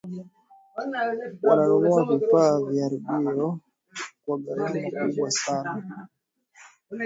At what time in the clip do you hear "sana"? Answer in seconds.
5.31-6.07